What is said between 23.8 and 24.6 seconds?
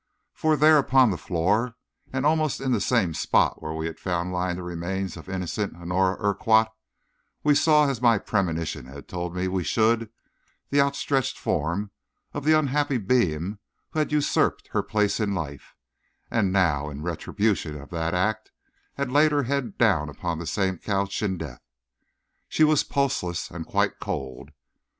cold.